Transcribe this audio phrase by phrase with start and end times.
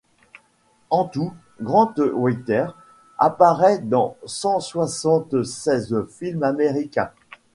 [0.89, 1.31] En tout,
[1.61, 2.75] Grant Withers
[3.19, 7.11] apparaît dans cent-soixante-seize films américains.